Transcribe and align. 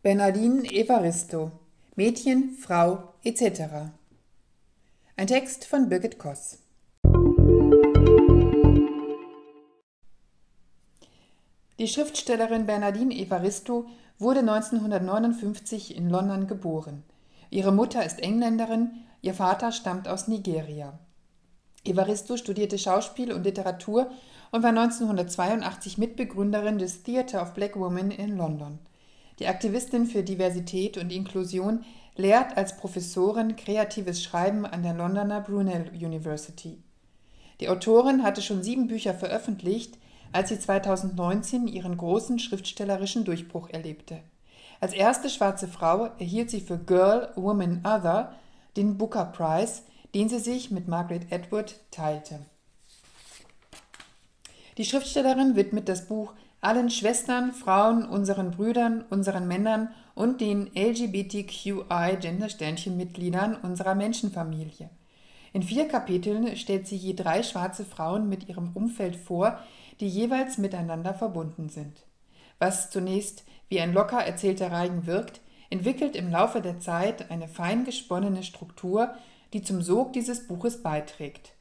Bernardine 0.00 0.62
Evaristo 0.62 1.50
Mädchen, 1.96 2.56
Frau 2.56 3.14
etc. 3.24 3.90
Ein 5.16 5.26
Text 5.26 5.64
von 5.64 5.88
Birgit 5.88 6.20
Koss. 6.20 6.58
Die 11.80 11.88
Schriftstellerin 11.88 12.66
Bernardine 12.66 13.12
Evaristo 13.12 13.86
wurde 14.20 14.38
1959 14.38 15.96
in 15.96 16.08
London 16.08 16.46
geboren. 16.46 17.02
Ihre 17.50 17.72
Mutter 17.72 18.06
ist 18.06 18.20
Engländerin, 18.20 18.92
ihr 19.20 19.34
Vater 19.34 19.72
stammt 19.72 20.06
aus 20.06 20.28
Nigeria. 20.28 20.96
Evaristo 21.84 22.36
studierte 22.36 22.78
Schauspiel 22.78 23.32
und 23.32 23.42
Literatur 23.42 24.12
und 24.52 24.62
war 24.62 24.70
1982 24.70 25.98
Mitbegründerin 25.98 26.78
des 26.78 27.02
Theatre 27.02 27.40
of 27.40 27.54
Black 27.54 27.74
Women 27.74 28.12
in 28.12 28.36
London. 28.36 28.78
Die 29.38 29.46
Aktivistin 29.46 30.06
für 30.06 30.22
Diversität 30.22 30.98
und 30.98 31.12
Inklusion 31.12 31.84
lehrt 32.16 32.56
als 32.56 32.76
Professorin 32.76 33.56
kreatives 33.56 34.22
Schreiben 34.22 34.66
an 34.66 34.82
der 34.82 34.94
Londoner 34.94 35.40
Brunel 35.40 35.90
University. 35.92 36.82
Die 37.60 37.68
Autorin 37.68 38.22
hatte 38.22 38.42
schon 38.42 38.62
sieben 38.62 38.88
Bücher 38.88 39.14
veröffentlicht, 39.14 39.98
als 40.32 40.48
sie 40.48 40.58
2019 40.58 41.68
ihren 41.68 41.96
großen 41.96 42.38
schriftstellerischen 42.38 43.24
Durchbruch 43.24 43.70
erlebte. 43.70 44.20
Als 44.80 44.92
erste 44.92 45.30
schwarze 45.30 45.68
Frau 45.68 46.10
erhielt 46.18 46.50
sie 46.50 46.60
für 46.60 46.78
Girl, 46.78 47.32
Woman, 47.36 47.80
Other 47.84 48.34
den 48.76 48.98
Booker 48.98 49.24
Prize, 49.24 49.82
den 50.14 50.28
sie 50.28 50.38
sich 50.38 50.70
mit 50.70 50.88
Margaret 50.88 51.32
Atwood 51.32 51.76
teilte. 51.90 52.40
Die 54.76 54.84
Schriftstellerin 54.84 55.56
widmet 55.56 55.88
das 55.88 56.06
Buch 56.06 56.32
allen 56.60 56.90
Schwestern, 56.90 57.52
Frauen, 57.52 58.08
unseren 58.08 58.50
Brüdern, 58.50 59.04
unseren 59.10 59.46
Männern 59.46 59.90
und 60.14 60.40
den 60.40 60.70
LGBTQI-Gender-Sternchen-Mitgliedern 60.74 63.56
unserer 63.56 63.94
Menschenfamilie. 63.94 64.88
In 65.52 65.62
vier 65.62 65.88
Kapiteln 65.88 66.56
stellt 66.56 66.86
sie 66.86 66.96
je 66.96 67.14
drei 67.14 67.42
schwarze 67.42 67.84
Frauen 67.84 68.28
mit 68.28 68.48
ihrem 68.48 68.70
Umfeld 68.74 69.16
vor, 69.16 69.58
die 70.00 70.08
jeweils 70.08 70.58
miteinander 70.58 71.14
verbunden 71.14 71.68
sind. 71.68 72.04
Was 72.58 72.90
zunächst 72.90 73.44
wie 73.68 73.80
ein 73.80 73.92
locker 73.92 74.18
erzählter 74.18 74.72
Reigen 74.72 75.06
wirkt, 75.06 75.40
entwickelt 75.70 76.16
im 76.16 76.30
Laufe 76.30 76.60
der 76.60 76.80
Zeit 76.80 77.30
eine 77.30 77.48
fein 77.48 77.84
gesponnene 77.84 78.42
Struktur, 78.42 79.14
die 79.52 79.62
zum 79.62 79.82
Sog 79.82 80.12
dieses 80.12 80.46
Buches 80.46 80.82
beiträgt. 80.82 81.52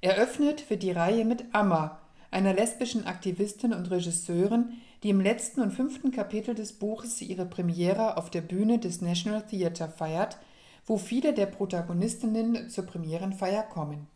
Eröffnet 0.00 0.70
wird 0.70 0.82
die 0.82 0.92
Reihe 0.92 1.24
mit 1.24 1.44
Amma, 1.52 2.00
einer 2.30 2.52
lesbischen 2.52 3.06
Aktivistin 3.06 3.72
und 3.72 3.90
Regisseurin, 3.90 4.72
die 5.02 5.10
im 5.10 5.20
letzten 5.20 5.60
und 5.60 5.72
fünften 5.72 6.10
Kapitel 6.10 6.54
des 6.54 6.72
Buches 6.72 7.20
ihre 7.22 7.46
Premiere 7.46 8.16
auf 8.16 8.30
der 8.30 8.42
Bühne 8.42 8.78
des 8.78 9.00
National 9.00 9.46
Theatre 9.46 9.88
feiert, 9.88 10.38
wo 10.86 10.96
viele 10.96 11.32
der 11.32 11.46
Protagonistinnen 11.46 12.70
zur 12.70 12.86
Premierenfeier 12.86 13.62
kommen. 13.62 14.06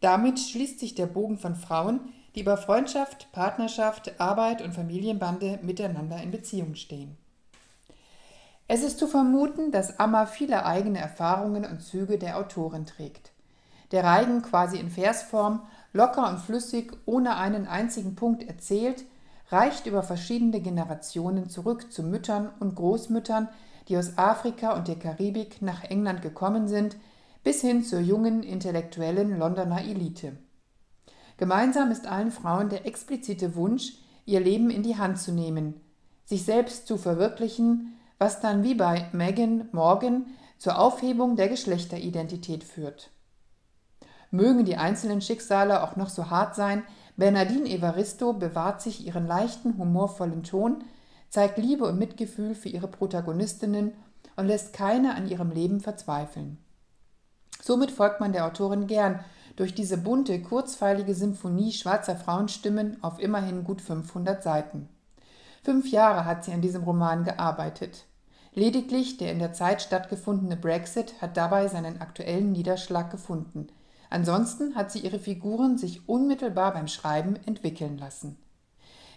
Damit 0.00 0.38
schließt 0.40 0.80
sich 0.80 0.94
der 0.94 1.06
Bogen 1.06 1.38
von 1.38 1.54
Frauen, 1.54 2.00
die 2.34 2.40
über 2.40 2.56
Freundschaft, 2.56 3.30
Partnerschaft, 3.32 4.20
Arbeit 4.20 4.62
und 4.62 4.74
Familienbande 4.74 5.58
miteinander 5.62 6.22
in 6.22 6.30
Beziehung 6.30 6.74
stehen. 6.74 7.16
Es 8.68 8.82
ist 8.82 8.98
zu 8.98 9.08
vermuten, 9.08 9.72
dass 9.72 9.98
Amma 9.98 10.26
viele 10.26 10.64
eigene 10.64 11.00
Erfahrungen 11.00 11.64
und 11.64 11.82
Züge 11.82 12.18
der 12.18 12.38
Autorin 12.38 12.86
trägt. 12.86 13.29
Der 13.92 14.04
Reigen 14.04 14.42
quasi 14.42 14.78
in 14.78 14.90
Versform 14.90 15.62
locker 15.92 16.28
und 16.28 16.38
flüssig, 16.38 16.92
ohne 17.06 17.36
einen 17.36 17.66
einzigen 17.66 18.14
Punkt 18.14 18.42
erzählt, 18.46 19.04
reicht 19.48 19.86
über 19.86 20.02
verschiedene 20.02 20.60
Generationen 20.60 21.48
zurück 21.48 21.92
zu 21.92 22.02
Müttern 22.02 22.50
und 22.60 22.76
Großmüttern, 22.76 23.48
die 23.88 23.96
aus 23.96 24.16
Afrika 24.16 24.76
und 24.76 24.86
der 24.86 24.96
Karibik 24.96 25.62
nach 25.62 25.82
England 25.82 26.22
gekommen 26.22 26.68
sind, 26.68 26.96
bis 27.42 27.60
hin 27.60 27.82
zur 27.84 28.00
jungen 28.00 28.42
intellektuellen 28.42 29.38
Londoner 29.38 29.82
Elite. 29.82 30.36
Gemeinsam 31.38 31.90
ist 31.90 32.06
allen 32.06 32.30
Frauen 32.30 32.68
der 32.68 32.86
explizite 32.86 33.56
Wunsch, 33.56 33.94
ihr 34.26 34.40
Leben 34.40 34.70
in 34.70 34.82
die 34.82 34.98
Hand 34.98 35.18
zu 35.18 35.32
nehmen, 35.32 35.80
sich 36.24 36.44
selbst 36.44 36.86
zu 36.86 36.98
verwirklichen, 36.98 37.98
was 38.18 38.40
dann 38.40 38.62
wie 38.62 38.74
bei 38.74 39.08
Megan 39.12 39.68
Morgan 39.72 40.26
zur 40.58 40.78
Aufhebung 40.78 41.36
der 41.36 41.48
Geschlechteridentität 41.48 42.62
führt. 42.62 43.10
Mögen 44.30 44.64
die 44.64 44.76
einzelnen 44.76 45.20
Schicksale 45.20 45.82
auch 45.82 45.96
noch 45.96 46.08
so 46.08 46.30
hart 46.30 46.54
sein, 46.54 46.84
Bernardine 47.16 47.68
Evaristo 47.68 48.32
bewahrt 48.32 48.80
sich 48.80 49.06
ihren 49.06 49.26
leichten, 49.26 49.76
humorvollen 49.76 50.44
Ton, 50.44 50.84
zeigt 51.28 51.58
Liebe 51.58 51.84
und 51.84 51.98
Mitgefühl 51.98 52.54
für 52.54 52.68
ihre 52.68 52.88
Protagonistinnen 52.88 53.92
und 54.36 54.46
lässt 54.46 54.72
keine 54.72 55.14
an 55.16 55.28
ihrem 55.28 55.50
Leben 55.50 55.80
verzweifeln. 55.80 56.58
Somit 57.60 57.90
folgt 57.90 58.20
man 58.20 58.32
der 58.32 58.46
Autorin 58.46 58.86
gern 58.86 59.20
durch 59.56 59.74
diese 59.74 59.98
bunte, 59.98 60.40
kurzfeilige 60.40 61.14
Symphonie 61.14 61.72
schwarzer 61.72 62.16
Frauenstimmen 62.16 63.02
auf 63.02 63.18
immerhin 63.18 63.64
gut 63.64 63.82
500 63.82 64.42
Seiten. 64.42 64.88
Fünf 65.62 65.90
Jahre 65.90 66.24
hat 66.24 66.44
sie 66.44 66.52
an 66.52 66.62
diesem 66.62 66.84
Roman 66.84 67.24
gearbeitet. 67.24 68.06
Lediglich 68.54 69.18
der 69.18 69.32
in 69.32 69.40
der 69.40 69.52
Zeit 69.52 69.82
stattgefundene 69.82 70.56
Brexit 70.56 71.20
hat 71.20 71.36
dabei 71.36 71.68
seinen 71.68 72.00
aktuellen 72.00 72.52
Niederschlag 72.52 73.10
gefunden– 73.10 73.66
Ansonsten 74.10 74.74
hat 74.74 74.90
sie 74.90 74.98
ihre 74.98 75.20
Figuren 75.20 75.78
sich 75.78 76.08
unmittelbar 76.08 76.74
beim 76.74 76.88
Schreiben 76.88 77.36
entwickeln 77.46 77.96
lassen. 77.96 78.36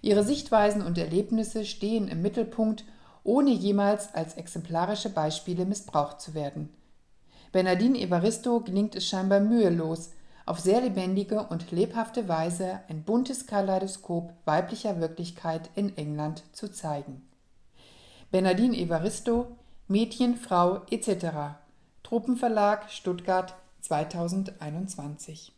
Ihre 0.04 0.24
Sichtweisen 0.24 0.84
und 0.84 0.98
Erlebnisse 0.98 1.66
stehen 1.66 2.08
im 2.08 2.22
Mittelpunkt, 2.22 2.86
ohne 3.24 3.52
jemals 3.52 4.14
als 4.14 4.36
exemplarische 4.36 5.09
Beispiele 5.09 5.66
missbraucht 5.66 6.22
zu 6.22 6.34
werden. 6.34 6.70
Bernardine 7.52 8.00
Evaristo 8.00 8.59
gelingt 8.59 8.96
es 8.96 9.08
scheinbar 9.08 9.40
mühelos, 9.40 10.12
auf 10.46 10.59
sehr 10.59 10.82
lebendige 10.82 11.44
und 11.44 11.72
lebhafte 11.72 12.28
Weise 12.28 12.82
ein 12.90 13.03
buntes 13.03 13.48
Kaleidoskop 13.48 14.34
weiblicher 14.46 15.00
Wirklichkeit 15.00 15.70
in 15.76 15.96
England 15.98 16.44
zu 16.52 16.70
zeigen. 16.72 17.22
Bernardine 18.30 18.78
Evaristo, 18.78 19.48
Mädchen, 19.88 20.36
Frau 20.36 20.82
etc. 20.90 21.56
Truppenverlag, 22.03 22.92
Stuttgart 22.92 23.56
2021 23.84 25.54